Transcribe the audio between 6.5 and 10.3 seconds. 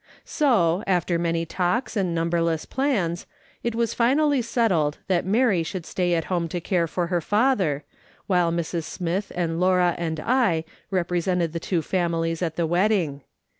care for her father, while Mrs. Smith and Laura and